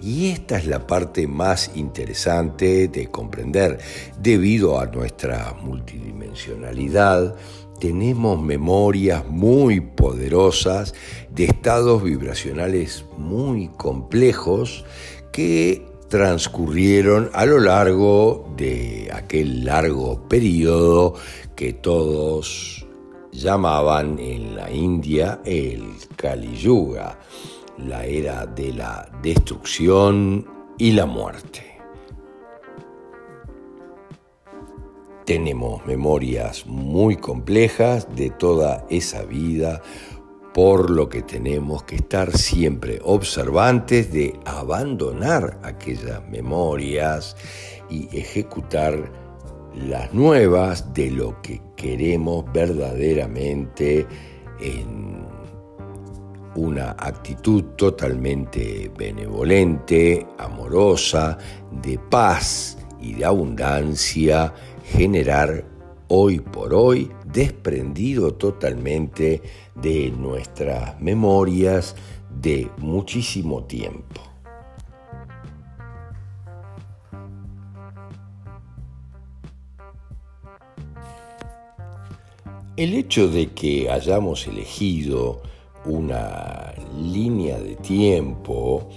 Y 0.00 0.30
esta 0.30 0.58
es 0.58 0.66
la 0.66 0.86
parte 0.86 1.26
más 1.26 1.72
interesante 1.74 2.88
de 2.88 3.08
comprender. 3.08 3.78
Debido 4.20 4.78
a 4.78 4.86
nuestra 4.86 5.56
multidimensionalidad, 5.60 7.34
tenemos 7.80 8.40
memorias 8.40 9.26
muy 9.28 9.80
poderosas 9.80 10.94
de 11.30 11.44
estados 11.44 12.02
vibracionales 12.02 13.04
muy 13.16 13.68
complejos 13.68 14.84
que 15.32 15.86
transcurrieron 16.08 17.30
a 17.34 17.44
lo 17.44 17.60
largo 17.60 18.52
de 18.56 19.10
aquel 19.12 19.64
largo 19.64 20.26
periodo 20.28 21.14
que 21.54 21.72
todos 21.72 22.87
llamaban 23.40 24.18
en 24.18 24.56
la 24.56 24.70
India 24.70 25.40
el 25.44 25.84
Kali 26.16 26.56
Yuga 26.56 27.18
la 27.78 28.04
era 28.04 28.46
de 28.46 28.72
la 28.72 29.08
destrucción 29.22 30.46
y 30.78 30.92
la 30.92 31.06
muerte. 31.06 31.62
Tenemos 35.24 35.84
memorias 35.86 36.66
muy 36.66 37.16
complejas 37.16 38.08
de 38.16 38.30
toda 38.30 38.86
esa 38.88 39.22
vida, 39.22 39.82
por 40.54 40.90
lo 40.90 41.08
que 41.08 41.22
tenemos 41.22 41.82
que 41.84 41.96
estar 41.96 42.36
siempre 42.36 42.98
observantes 43.04 44.10
de 44.10 44.40
abandonar 44.44 45.60
aquellas 45.62 46.26
memorias 46.28 47.36
y 47.90 48.08
ejecutar 48.16 49.12
las 49.74 50.12
nuevas 50.14 50.94
de 50.94 51.10
lo 51.10 51.40
que 51.42 51.67
queremos 51.78 52.44
verdaderamente 52.52 54.06
en 54.60 55.24
una 56.56 56.90
actitud 56.98 57.62
totalmente 57.76 58.90
benevolente, 58.98 60.26
amorosa, 60.38 61.38
de 61.70 61.98
paz 61.98 62.76
y 63.00 63.14
de 63.14 63.24
abundancia, 63.24 64.52
generar 64.84 65.64
hoy 66.08 66.40
por 66.40 66.74
hoy, 66.74 67.10
desprendido 67.32 68.34
totalmente 68.34 69.40
de 69.76 70.10
nuestras 70.10 71.00
memorias 71.00 71.94
de 72.40 72.68
muchísimo 72.78 73.62
tiempo. 73.64 74.20
El 82.78 82.94
hecho 82.94 83.26
de 83.26 83.48
que 83.48 83.90
hayamos 83.90 84.46
elegido 84.46 85.42
una 85.84 86.72
línea 86.96 87.58
de 87.58 87.74
tiempo 87.74 88.88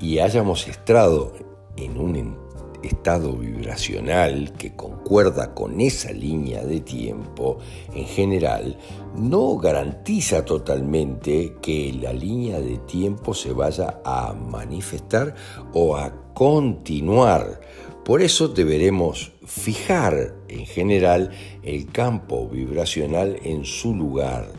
y 0.00 0.18
hayamos 0.18 0.66
estado 0.66 1.32
en 1.76 1.98
un 1.98 2.36
estado 2.82 3.34
vibracional 3.34 4.52
que 4.54 4.74
concuerda 4.74 5.54
con 5.54 5.80
esa 5.80 6.10
línea 6.10 6.64
de 6.64 6.80
tiempo, 6.80 7.58
en 7.94 8.06
general, 8.06 8.76
no 9.14 9.56
garantiza 9.56 10.44
totalmente 10.44 11.58
que 11.62 11.96
la 12.02 12.12
línea 12.12 12.58
de 12.60 12.78
tiempo 12.78 13.34
se 13.34 13.52
vaya 13.52 14.00
a 14.04 14.32
manifestar 14.32 15.36
o 15.72 15.96
a 15.96 16.12
continuar. 16.34 17.60
Por 18.04 18.20
eso 18.20 18.48
deberemos 18.48 19.30
fijar 19.46 20.41
en 20.52 20.66
general 20.66 21.30
el 21.62 21.86
campo 21.86 22.48
vibracional 22.48 23.38
en 23.42 23.64
su 23.64 23.94
lugar, 23.94 24.52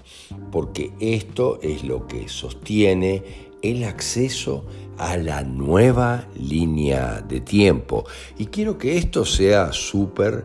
porque 0.52 0.92
esto 1.00 1.60
es 1.62 1.84
lo 1.84 2.08
que 2.08 2.28
sostiene 2.28 3.24
el 3.62 3.84
acceso 3.84 4.66
a 4.98 5.18
la 5.18 5.44
nueva 5.44 6.28
línea 6.36 7.22
de 7.22 7.42
tiempo. 7.42 8.06
Y 8.38 8.48
quiero 8.48 8.78
que 8.78 8.98
esto 8.98 9.26
sea 9.26 9.72
súper 9.72 10.44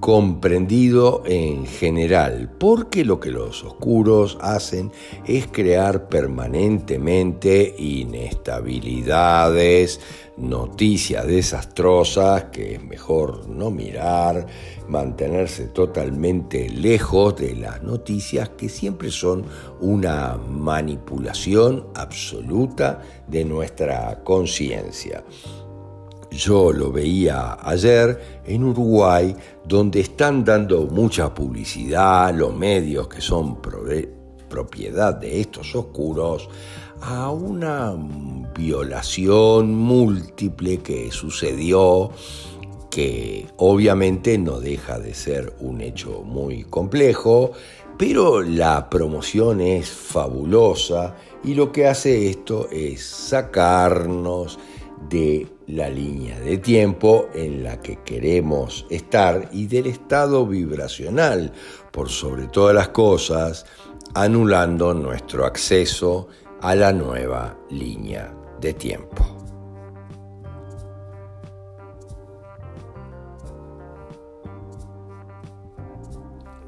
comprendido 0.00 1.22
en 1.24 1.66
general, 1.66 2.50
porque 2.58 3.06
lo 3.06 3.20
que 3.20 3.30
los 3.30 3.64
oscuros 3.64 4.36
hacen 4.42 4.92
es 5.26 5.46
crear 5.46 6.08
permanentemente 6.08 7.74
inestabilidades, 7.78 9.98
noticias 10.36 11.26
desastrosas 11.26 12.44
que 12.52 12.74
es 12.74 12.84
mejor 12.84 13.48
no 13.48 13.70
mirar, 13.70 14.46
mantenerse 14.88 15.68
totalmente 15.68 16.68
lejos 16.68 17.36
de 17.36 17.54
las 17.54 17.82
noticias 17.82 18.50
que 18.50 18.68
siempre 18.68 19.10
son 19.10 19.46
una 19.80 20.36
manipulación 20.36 21.86
absoluta 21.94 23.00
de 23.26 23.46
nuestra 23.46 24.22
conciencia. 24.22 25.24
Yo 26.36 26.72
lo 26.72 26.90
veía 26.90 27.58
ayer 27.62 28.42
en 28.44 28.64
Uruguay, 28.64 29.36
donde 29.64 30.00
están 30.00 30.44
dando 30.44 30.82
mucha 30.86 31.32
publicidad 31.32 32.34
los 32.34 32.52
medios 32.54 33.06
que 33.06 33.20
son 33.20 33.58
propiedad 34.48 35.14
de 35.14 35.40
estos 35.40 35.74
oscuros 35.76 36.48
a 37.00 37.30
una 37.30 37.94
violación 38.56 39.74
múltiple 39.74 40.78
que 40.78 41.12
sucedió 41.12 42.10
que 42.90 43.46
obviamente 43.56 44.36
no 44.36 44.58
deja 44.60 44.98
de 44.98 45.14
ser 45.14 45.54
un 45.60 45.80
hecho 45.80 46.22
muy 46.22 46.64
complejo, 46.64 47.52
pero 47.96 48.42
la 48.42 48.90
promoción 48.90 49.60
es 49.60 49.90
fabulosa 49.90 51.14
y 51.44 51.54
lo 51.54 51.70
que 51.70 51.86
hace 51.86 52.28
esto 52.28 52.68
es 52.70 53.04
sacarnos 53.04 54.58
de 55.08 55.46
la 55.66 55.88
línea 55.88 56.38
de 56.40 56.58
tiempo 56.58 57.28
en 57.34 57.64
la 57.64 57.80
que 57.80 57.98
queremos 58.04 58.86
estar 58.90 59.48
y 59.52 59.66
del 59.66 59.86
estado 59.86 60.46
vibracional, 60.46 61.52
por 61.90 62.08
sobre 62.08 62.48
todas 62.48 62.74
las 62.74 62.88
cosas, 62.88 63.66
anulando 64.14 64.94
nuestro 64.94 65.44
acceso 65.44 66.28
a 66.60 66.74
la 66.74 66.92
nueva 66.92 67.58
línea 67.70 68.34
de 68.60 68.74
tiempo. 68.74 69.24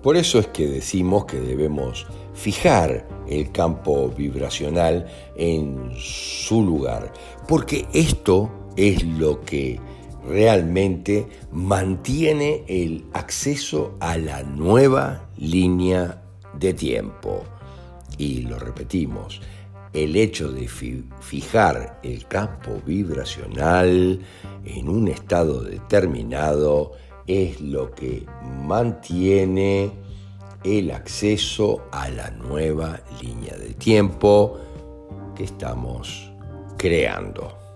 Por 0.03 0.17
eso 0.17 0.39
es 0.39 0.47
que 0.49 0.69
decimos 0.69 1.25
que 1.25 1.41
debemos 1.41 2.07
fijar 2.37 3.09
el 3.29 3.51
campo 3.51 4.09
vibracional 4.11 5.07
en 5.37 5.91
su 5.97 6.63
lugar, 6.63 7.13
porque 7.49 7.87
esto 7.93 8.51
es 8.77 9.03
lo 9.05 9.41
que 9.41 9.81
realmente 10.29 11.27
mantiene 11.51 12.63
el 12.69 13.05
acceso 13.15 13.97
a 14.01 14.19
la 14.19 14.43
nueva 14.43 15.29
línea 15.39 16.23
de 16.59 16.75
tiempo. 16.75 17.43
Y 18.19 18.43
lo 18.43 18.59
repetimos, 18.59 19.41
el 19.93 20.15
hecho 20.15 20.53
de 20.53 20.69
fijar 20.69 22.01
el 22.03 22.27
campo 22.27 22.83
vibracional 22.85 24.21
en 24.65 24.89
un 24.89 25.09
estado 25.09 25.63
determinado 25.63 26.93
es 27.27 27.61
lo 27.61 27.91
que 27.93 28.27
mantiene 28.67 29.91
el 30.67 30.91
acceso 30.91 31.87
a 31.93 32.09
la 32.09 32.31
nueva 32.31 33.01
línea 33.23 33.57
de 33.57 33.73
tiempo 33.75 34.59
que 35.37 35.45
estamos 35.45 36.33
creando. 36.77 37.67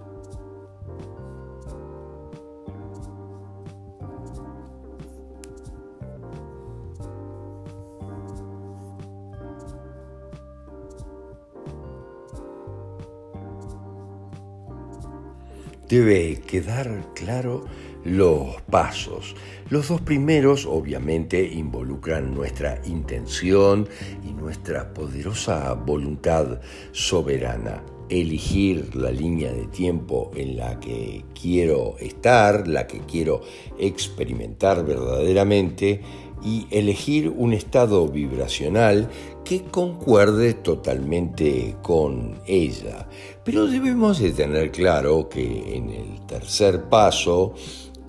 debe 15.91 16.41
quedar 16.47 17.05
claro 17.15 17.65
los 18.05 18.61
pasos. 18.71 19.35
Los 19.69 19.89
dos 19.89 20.01
primeros 20.01 20.67
obviamente 20.67 21.43
involucran 21.45 22.35
nuestra 22.35 22.81
intención 22.87 23.89
y 24.29 24.33
nuestra 24.33 24.93
poderosa 24.93 25.75
voluntad 25.75 26.61
soberana. 26.93 27.83
Elegir 28.09 28.97
la 28.97 29.13
línea 29.13 29.53
de 29.53 29.67
tiempo 29.67 30.33
en 30.35 30.57
la 30.57 30.81
que 30.81 31.25
quiero 31.41 31.97
estar, 32.01 32.67
la 32.67 32.89
que 32.89 32.99
quiero 33.01 33.43
experimentar 33.79 34.85
verdaderamente 34.85 36.01
y 36.43 36.67
elegir 36.71 37.29
un 37.29 37.53
estado 37.53 38.09
vibracional 38.09 39.09
que 39.45 39.63
concuerde 39.63 40.55
totalmente 40.55 41.77
con 41.83 42.41
ella. 42.47 43.09
Pero 43.45 43.67
debemos 43.67 44.19
de 44.19 44.33
tener 44.33 44.71
claro 44.71 45.29
que 45.29 45.77
en 45.77 45.91
el 45.91 46.27
tercer 46.27 46.89
paso, 46.89 47.55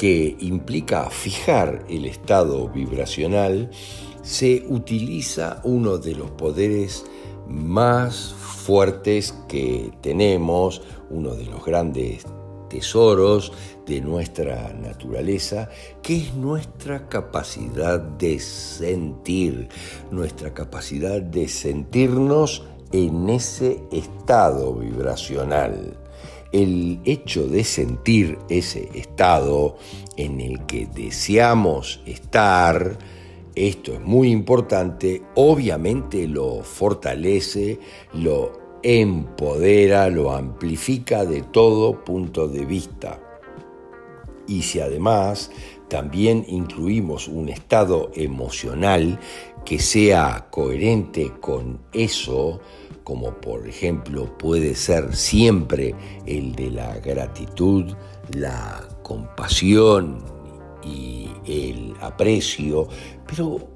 que 0.01 0.35
implica 0.39 1.11
fijar 1.11 1.85
el 1.87 2.05
estado 2.05 2.67
vibracional, 2.69 3.69
se 4.23 4.65
utiliza 4.67 5.61
uno 5.63 5.99
de 5.99 6.15
los 6.15 6.31
poderes 6.31 7.05
más 7.47 8.33
fuertes 8.33 9.31
que 9.47 9.91
tenemos, 10.01 10.81
uno 11.11 11.35
de 11.35 11.45
los 11.45 11.63
grandes 11.63 12.25
tesoros 12.67 13.53
de 13.85 14.01
nuestra 14.01 14.73
naturaleza, 14.73 15.69
que 16.01 16.17
es 16.17 16.33
nuestra 16.33 17.07
capacidad 17.07 17.99
de 17.99 18.39
sentir, 18.39 19.69
nuestra 20.09 20.51
capacidad 20.51 21.21
de 21.21 21.47
sentirnos 21.47 22.63
en 22.91 23.29
ese 23.29 23.83
estado 23.91 24.73
vibracional. 24.73 26.00
El 26.51 26.99
hecho 27.05 27.47
de 27.47 27.63
sentir 27.63 28.37
ese 28.49 28.89
estado 28.93 29.77
en 30.17 30.41
el 30.41 30.65
que 30.65 30.85
deseamos 30.85 32.01
estar, 32.05 32.97
esto 33.55 33.93
es 33.93 34.01
muy 34.01 34.31
importante, 34.31 35.21
obviamente 35.35 36.27
lo 36.27 36.61
fortalece, 36.63 37.79
lo 38.13 38.59
empodera, 38.83 40.09
lo 40.09 40.31
amplifica 40.31 41.25
de 41.25 41.41
todo 41.41 42.03
punto 42.03 42.47
de 42.47 42.65
vista. 42.65 43.19
Y 44.47 44.63
si 44.63 44.79
además 44.79 45.51
también 45.87 46.45
incluimos 46.47 47.27
un 47.27 47.49
estado 47.49 48.11
emocional 48.15 49.19
que 49.65 49.79
sea 49.79 50.47
coherente 50.49 51.31
con 51.39 51.79
eso, 51.93 52.59
como 53.11 53.33
por 53.41 53.67
ejemplo 53.67 54.37
puede 54.37 54.73
ser 54.73 55.17
siempre 55.17 55.93
el 56.25 56.55
de 56.55 56.71
la 56.71 56.97
gratitud, 56.99 57.93
la 58.37 58.87
compasión 59.03 60.23
y 60.81 61.29
el 61.45 61.93
aprecio, 61.99 62.87
pero 63.27 63.67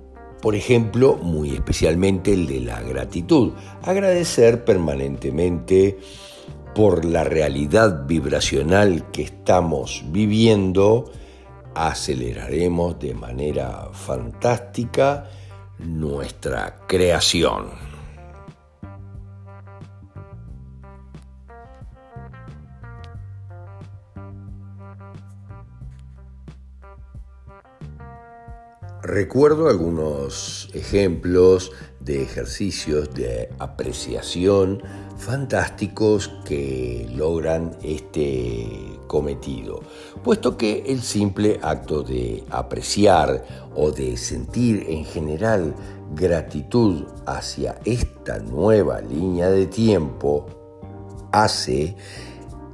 por 0.42 0.56
ejemplo, 0.56 1.18
muy 1.18 1.54
especialmente 1.54 2.32
el 2.32 2.48
de 2.48 2.62
la 2.62 2.82
gratitud. 2.82 3.52
Agradecer 3.82 4.64
permanentemente 4.64 5.98
por 6.74 7.04
la 7.04 7.26
realidad 7.26 8.08
vibracional 8.08 9.12
que 9.12 9.24
estamos 9.24 10.02
viviendo, 10.12 11.12
aceleraremos 11.74 12.98
de 13.00 13.14
manera 13.16 13.90
fantástica 13.92 15.30
nuestra 15.80 16.78
creación. 16.88 17.95
Recuerdo 29.16 29.70
algunos 29.70 30.70
ejemplos 30.74 31.72
de 32.02 32.22
ejercicios 32.22 33.14
de 33.14 33.50
apreciación 33.60 34.84
fantásticos 35.16 36.30
que 36.44 37.08
logran 37.16 37.78
este 37.82 38.68
cometido, 39.08 39.84
puesto 40.22 40.58
que 40.58 40.84
el 40.88 41.02
simple 41.02 41.62
acto 41.64 42.04
de 42.04 42.44
apreciar 42.50 43.46
o 43.74 43.90
de 43.90 44.18
sentir 44.18 44.86
en 44.90 45.06
general 45.06 45.74
gratitud 46.14 47.06
hacia 47.26 47.80
esta 47.86 48.40
nueva 48.40 49.00
línea 49.00 49.50
de 49.50 49.68
tiempo 49.68 50.46
hace 51.32 51.96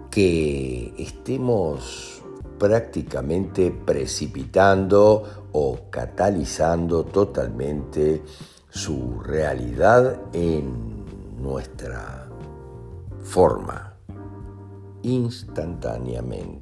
que 0.10 0.92
estemos 0.98 2.24
prácticamente 2.58 3.72
precipitando 3.72 5.41
o 5.54 5.90
catalizando 5.90 7.04
totalmente 7.04 8.24
su 8.70 9.20
realidad 9.20 10.20
en 10.34 11.06
nuestra 11.42 12.28
forma 13.24 13.94
instantáneamente. 15.04 16.61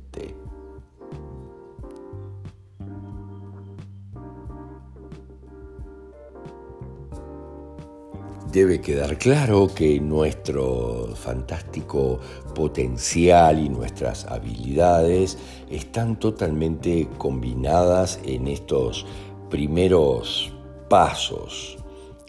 Debe 8.51 8.81
quedar 8.81 9.19
claro 9.19 9.67
que 9.67 9.99
nuestro 9.99 11.13
fantástico 11.15 12.19
potencial 12.55 13.59
y 13.59 13.69
nuestras 13.69 14.25
habilidades 14.25 15.37
están 15.69 16.17
totalmente 16.17 17.07
combinadas 17.19 18.19
en 18.25 18.47
estos 18.47 19.05
primeros 19.51 20.51
pasos 20.89 21.78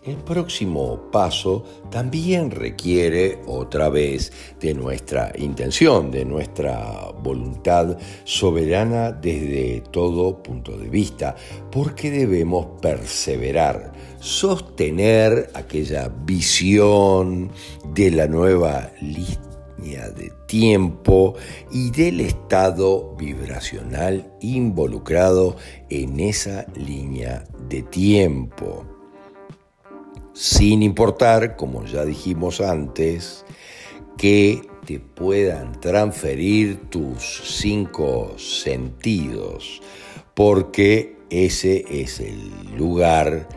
el 0.05 0.17
próximo 0.17 1.11
paso 1.13 1.65
también 1.91 2.51
requiere 2.51 3.39
otra 3.47 3.91
vez 3.91 4.33
de 4.59 4.73
nuestra 4.73 5.33
intención, 5.37 6.11
de 6.11 6.25
nuestra 6.25 7.11
voluntad 7.23 7.99
soberana 8.25 9.13
desde 9.13 9.83
todo 9.91 10.43
punto 10.43 10.77
de 10.77 10.89
vista, 10.89 11.37
porque 11.71 12.11
debemos 12.11 12.81
perseverar, 12.81 13.93
sostener 14.21 15.51
aquella 15.55 16.11
visión 16.25 17.51
de 17.93 18.11
la 18.11 18.27
nueva 18.27 18.91
línea 19.03 20.09
de 20.11 20.33
tiempo 20.47 21.35
y 21.71 21.91
del 21.91 22.21
estado 22.21 23.15
vibracional 23.17 24.33
involucrado 24.41 25.57
en 25.91 26.21
esa 26.21 26.67
línea 26.75 27.45
de 27.69 27.83
tiempo 27.83 28.90
sin 30.41 30.83
importar, 30.83 31.55
como 31.55 31.85
ya 31.85 32.07
dijimos 32.07 32.63
antes, 32.63 33.45
que 34.17 34.63
te 34.87 34.99
puedan 34.99 35.79
transferir 35.83 36.89
tus 36.89 37.43
cinco 37.45 38.39
sentidos, 38.39 39.83
porque 40.33 41.19
ese 41.29 41.85
es 41.91 42.21
el 42.21 42.75
lugar 42.75 43.49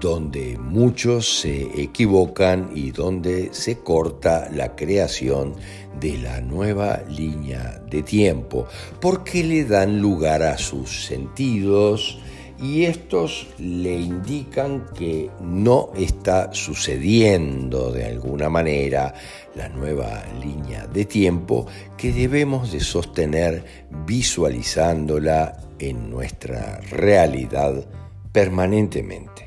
donde 0.00 0.56
muchos 0.56 1.40
se 1.40 1.62
equivocan 1.82 2.70
y 2.76 2.92
donde 2.92 3.48
se 3.52 3.78
corta 3.78 4.48
la 4.52 4.76
creación 4.76 5.56
de 5.98 6.16
la 6.16 6.40
nueva 6.40 7.02
línea 7.08 7.82
de 7.90 8.04
tiempo, 8.04 8.68
porque 9.00 9.42
le 9.42 9.64
dan 9.64 10.00
lugar 10.00 10.44
a 10.44 10.58
sus 10.58 11.06
sentidos, 11.06 12.20
y 12.62 12.84
estos 12.84 13.48
le 13.58 13.96
indican 13.96 14.86
que 14.96 15.30
no 15.40 15.90
está 15.96 16.54
sucediendo 16.54 17.90
de 17.90 18.04
alguna 18.04 18.48
manera 18.48 19.12
la 19.56 19.68
nueva 19.68 20.22
línea 20.40 20.86
de 20.86 21.04
tiempo 21.04 21.66
que 21.98 22.12
debemos 22.12 22.70
de 22.70 22.78
sostener 22.78 23.64
visualizándola 24.06 25.58
en 25.80 26.08
nuestra 26.08 26.80
realidad 26.92 27.84
permanentemente. 28.30 29.41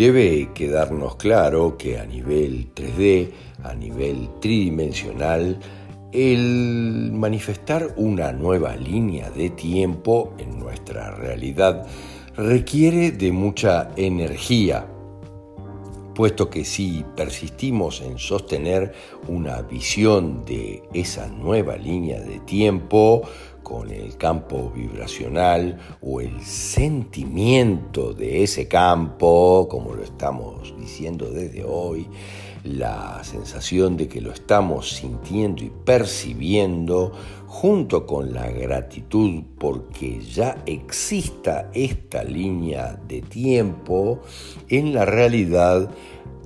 Debe 0.00 0.48
quedarnos 0.54 1.16
claro 1.16 1.76
que 1.76 1.98
a 1.98 2.06
nivel 2.06 2.72
3D, 2.74 3.32
a 3.62 3.74
nivel 3.74 4.30
tridimensional, 4.40 5.60
el 6.10 7.12
manifestar 7.12 7.92
una 7.98 8.32
nueva 8.32 8.76
línea 8.76 9.28
de 9.28 9.50
tiempo 9.50 10.32
en 10.38 10.58
nuestra 10.58 11.10
realidad 11.16 11.86
requiere 12.34 13.10
de 13.10 13.30
mucha 13.30 13.90
energía, 13.94 14.86
puesto 16.14 16.48
que 16.48 16.64
si 16.64 17.04
persistimos 17.14 18.00
en 18.00 18.18
sostener 18.18 18.94
una 19.28 19.60
visión 19.60 20.46
de 20.46 20.82
esa 20.94 21.26
nueva 21.26 21.76
línea 21.76 22.18
de 22.20 22.40
tiempo, 22.40 23.28
con 23.70 23.88
el 23.88 24.16
campo 24.16 24.72
vibracional 24.74 25.78
o 26.02 26.20
el 26.20 26.40
sentimiento 26.40 28.12
de 28.12 28.42
ese 28.42 28.66
campo, 28.66 29.68
como 29.70 29.94
lo 29.94 30.02
estamos 30.02 30.74
diciendo 30.76 31.30
desde 31.30 31.62
hoy, 31.62 32.08
la 32.64 33.22
sensación 33.22 33.96
de 33.96 34.08
que 34.08 34.20
lo 34.20 34.32
estamos 34.32 34.90
sintiendo 34.90 35.62
y 35.62 35.70
percibiendo, 35.84 37.12
junto 37.46 38.06
con 38.06 38.32
la 38.32 38.50
gratitud 38.50 39.44
porque 39.56 40.20
ya 40.20 40.56
exista 40.66 41.70
esta 41.72 42.24
línea 42.24 43.00
de 43.06 43.22
tiempo, 43.22 44.18
en 44.68 44.92
la 44.92 45.04
realidad 45.04 45.88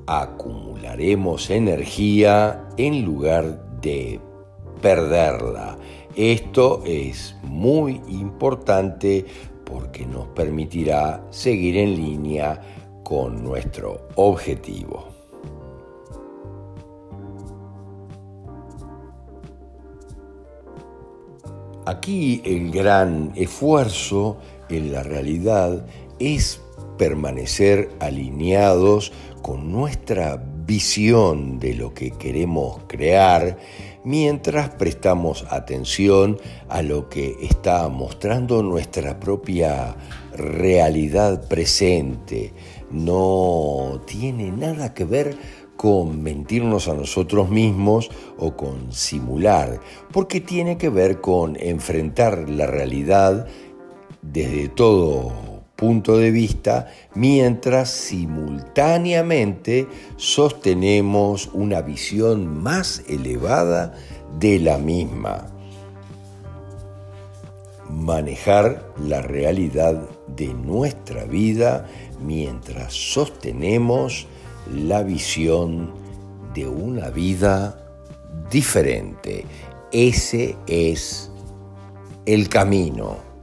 acumularemos 0.07 1.49
energía 1.49 2.69
en 2.77 3.03
lugar 3.03 3.81
de 3.81 4.21
perderla 4.83 5.79
esto 6.17 6.83
es 6.85 7.37
muy 7.43 8.01
importante 8.09 9.25
porque 9.65 10.07
nos 10.07 10.27
permitirá 10.29 11.27
seguir 11.31 11.77
en 11.77 11.97
línea 11.97 12.61
con 13.03 13.43
nuestro 13.43 14.09
objetivo. 14.17 15.09
Aquí 21.87 22.41
el 22.45 22.71
gran 22.71 23.33
esfuerzo 23.35 24.39
en 24.71 24.91
la 24.93 25.03
realidad 25.03 25.85
es 26.19 26.61
permanecer 26.97 27.91
alineados 28.01 29.13
con 29.43 29.71
nuestra 29.71 30.43
visión 30.67 31.59
de 31.59 31.75
lo 31.75 31.93
que 31.93 32.13
queremos 32.13 32.81
crear 32.87 33.59
mientras 34.05 34.69
prestamos 34.71 35.47
atención 35.51 36.39
a 36.69 36.83
lo 36.83 37.09
que 37.09 37.37
está 37.41 37.89
mostrando 37.89 38.63
nuestra 38.63 39.19
propia 39.19 39.97
realidad 40.37 41.49
presente. 41.49 42.53
No 42.91 44.03
tiene 44.07 44.53
nada 44.53 44.95
que 44.95 45.05
ver 45.05 45.37
con 45.77 46.23
mentirnos 46.23 46.89
a 46.89 46.95
nosotros 46.95 47.51
mismos 47.51 48.11
o 48.39 48.57
con 48.57 48.93
simular, 48.93 49.81
porque 50.13 50.41
tiene 50.41 50.79
que 50.79 50.89
ver 50.89 51.21
con 51.21 51.57
enfrentar 51.59 52.49
la 52.49 52.67
realidad 52.67 53.47
desde 54.23 54.69
todo 54.69 55.54
punto 55.77 56.17
de 56.17 56.31
vista 56.31 56.89
mientras 57.15 57.91
simultáneamente 57.91 59.89
sostenemos 60.17 61.51
una 61.53 61.83
visión 61.83 62.63
más 62.63 63.03
elevada 63.09 63.95
de 64.39 64.61
la 64.61 64.79
misma. 64.79 65.47
Manejar 67.91 68.93
la 68.99 69.21
realidad 69.23 70.09
de 70.37 70.55
nuestra 70.55 71.25
vida 71.25 71.87
mientras 72.21 72.93
sostenemos 72.93 74.27
la 74.73 75.03
visión 75.03 75.93
de 76.55 76.67
una 76.67 77.11
vida 77.11 77.85
diferente. 78.51 79.45
Ese 79.93 80.57
es 80.67 81.31
el 82.27 82.49
camino. 82.49 83.34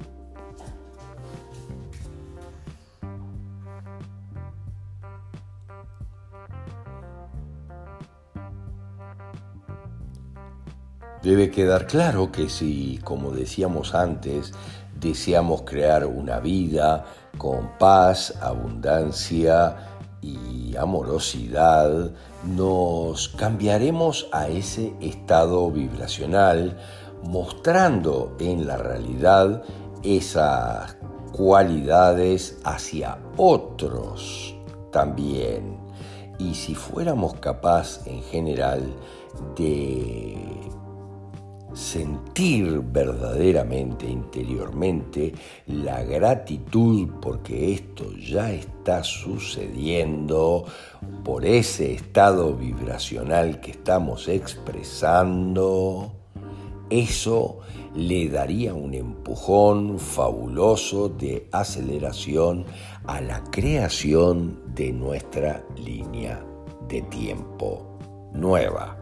Debe 11.23 11.51
quedar 11.51 11.85
claro 11.85 12.31
que 12.31 12.49
si, 12.49 12.99
como 13.03 13.31
decíamos 13.31 13.93
antes, 13.93 14.53
deseamos 14.99 15.61
crear 15.63 16.05
una 16.05 16.39
vida 16.39 17.05
con 17.37 17.77
paz, 17.77 18.33
abundancia 18.41 19.75
y 20.21 20.75
amorosidad, 20.75 22.11
nos 22.43 23.29
cambiaremos 23.29 24.29
a 24.31 24.47
ese 24.47 24.93
estado 24.99 25.69
vibracional, 25.69 26.77
mostrando 27.23 28.35
en 28.39 28.65
la 28.65 28.77
realidad 28.77 29.63
esas 30.03 30.97
cualidades 31.31 32.59
hacia 32.63 33.19
otros 33.37 34.55
también. 34.91 35.77
Y 36.39 36.55
si 36.55 36.73
fuéramos 36.73 37.35
capaces 37.35 38.07
en 38.07 38.23
general 38.23 38.91
de 39.55 40.60
sentir 41.73 42.81
verdaderamente 42.83 44.05
interiormente 44.07 45.33
la 45.67 46.03
gratitud 46.03 47.09
porque 47.21 47.73
esto 47.73 48.11
ya 48.13 48.51
está 48.51 49.03
sucediendo 49.03 50.65
por 51.23 51.45
ese 51.45 51.93
estado 51.93 52.55
vibracional 52.55 53.59
que 53.59 53.71
estamos 53.71 54.27
expresando, 54.27 56.11
eso 56.89 57.59
le 57.95 58.29
daría 58.29 58.73
un 58.73 58.93
empujón 58.93 59.99
fabuloso 59.99 61.09
de 61.09 61.47
aceleración 61.51 62.65
a 63.05 63.21
la 63.21 63.43
creación 63.51 64.61
de 64.73 64.93
nuestra 64.93 65.63
línea 65.75 66.43
de 66.87 67.01
tiempo 67.03 67.97
nueva. 68.33 69.00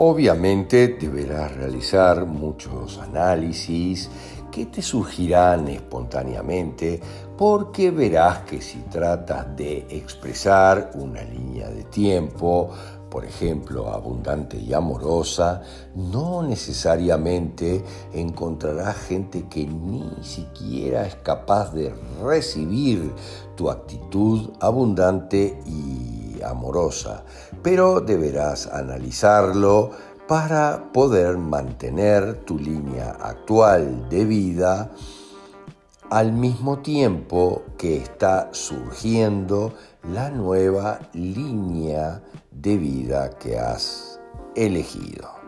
Obviamente 0.00 0.96
deberás 0.96 1.56
realizar 1.56 2.24
muchos 2.24 2.98
análisis 2.98 4.08
que 4.52 4.66
te 4.66 4.80
surgirán 4.80 5.66
espontáneamente 5.66 7.00
porque 7.36 7.90
verás 7.90 8.42
que 8.42 8.60
si 8.60 8.78
tratas 8.82 9.56
de 9.56 9.88
expresar 9.90 10.92
una 10.94 11.24
línea 11.24 11.68
de 11.70 11.82
tiempo, 11.82 12.70
por 13.10 13.24
ejemplo, 13.24 13.88
abundante 13.88 14.56
y 14.56 14.72
amorosa, 14.72 15.62
no 15.96 16.44
necesariamente 16.44 17.82
encontrarás 18.12 18.98
gente 18.98 19.48
que 19.48 19.66
ni 19.66 20.22
siquiera 20.22 21.08
es 21.08 21.16
capaz 21.16 21.72
de 21.74 21.92
recibir 22.22 23.12
tu 23.56 23.68
actitud 23.68 24.50
abundante 24.60 25.58
y 25.66 26.40
amorosa, 26.42 27.24
pero 27.62 28.00
deberás 28.00 28.66
analizarlo 28.66 29.90
para 30.26 30.92
poder 30.92 31.38
mantener 31.38 32.44
tu 32.44 32.58
línea 32.58 33.16
actual 33.20 34.08
de 34.08 34.24
vida 34.24 34.90
al 36.10 36.32
mismo 36.32 36.78
tiempo 36.78 37.62
que 37.76 37.96
está 37.98 38.48
surgiendo 38.52 39.74
la 40.12 40.30
nueva 40.30 41.00
línea 41.12 42.22
de 42.50 42.76
vida 42.76 43.30
que 43.38 43.58
has 43.58 44.20
elegido. 44.54 45.38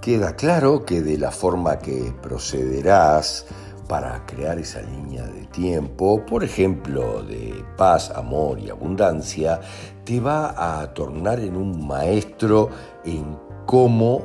Queda 0.00 0.36
claro 0.36 0.84
que 0.84 1.02
de 1.02 1.18
la 1.18 1.32
forma 1.32 1.78
que 1.80 2.14
procederás 2.22 3.44
para 3.88 4.24
crear 4.26 4.58
esa 4.58 4.82
línea 4.82 5.24
de 5.24 5.46
tiempo, 5.46 6.24
por 6.26 6.42
ejemplo, 6.42 7.22
de 7.22 7.64
paz, 7.76 8.10
amor 8.10 8.58
y 8.58 8.70
abundancia, 8.70 9.60
te 10.04 10.20
va 10.20 10.80
a 10.80 10.94
tornar 10.94 11.40
en 11.40 11.56
un 11.56 11.86
maestro 11.86 12.70
en 13.04 13.38
cómo 13.66 14.24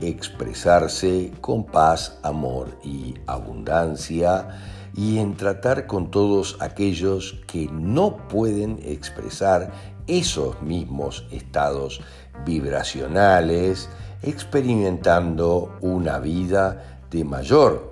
expresarse 0.00 1.32
con 1.40 1.64
paz, 1.64 2.18
amor 2.22 2.78
y 2.82 3.14
abundancia 3.26 4.48
y 4.94 5.18
en 5.18 5.36
tratar 5.36 5.86
con 5.86 6.10
todos 6.10 6.56
aquellos 6.60 7.40
que 7.46 7.68
no 7.70 8.16
pueden 8.28 8.78
expresar 8.82 9.72
esos 10.06 10.60
mismos 10.62 11.26
estados 11.30 12.00
vibracionales, 12.44 13.88
experimentando 14.22 15.76
una 15.80 16.18
vida 16.18 17.00
de 17.10 17.24
mayor 17.24 17.89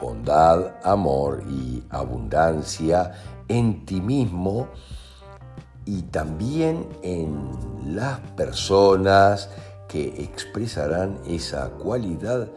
bondad, 0.00 0.74
amor 0.84 1.42
y 1.48 1.82
abundancia 1.90 3.12
en 3.48 3.84
ti 3.84 4.00
mismo 4.00 4.68
y 5.84 6.02
también 6.02 6.86
en 7.02 7.50
las 7.96 8.20
personas 8.36 9.48
que 9.88 10.22
expresarán 10.22 11.18
esa 11.26 11.70
cualidad 11.70 12.48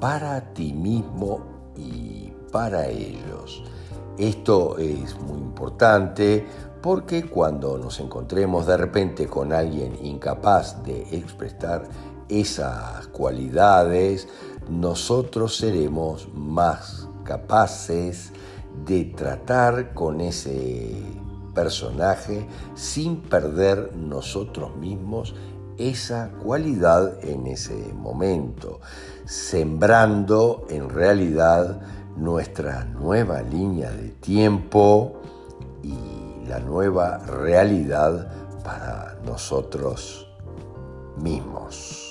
para 0.00 0.54
ti 0.54 0.72
mismo 0.72 1.40
y 1.76 2.32
para 2.50 2.86
ellos. 2.88 3.62
Esto 4.16 4.78
es 4.78 5.18
muy 5.20 5.38
importante 5.38 6.46
porque 6.80 7.28
cuando 7.28 7.76
nos 7.76 8.00
encontremos 8.00 8.66
de 8.66 8.76
repente 8.76 9.26
con 9.26 9.52
alguien 9.52 9.96
incapaz 10.02 10.82
de 10.82 11.02
expresar 11.16 11.84
esas 12.28 13.06
cualidades, 13.08 14.28
nosotros 14.68 15.56
seremos 15.56 16.28
más 16.34 17.08
capaces 17.24 18.32
de 18.86 19.04
tratar 19.04 19.94
con 19.94 20.20
ese 20.20 20.94
personaje 21.54 22.46
sin 22.74 23.16
perder 23.22 23.94
nosotros 23.96 24.76
mismos 24.76 25.34
esa 25.76 26.30
cualidad 26.42 27.24
en 27.24 27.46
ese 27.46 27.92
momento, 27.94 28.80
sembrando 29.24 30.66
en 30.68 30.88
realidad 30.88 31.80
nuestra 32.16 32.84
nueva 32.84 33.42
línea 33.42 33.90
de 33.92 34.08
tiempo 34.08 35.20
y 35.82 36.48
la 36.48 36.58
nueva 36.58 37.18
realidad 37.18 38.32
para 38.64 39.18
nosotros 39.24 40.26
mismos. 41.16 42.07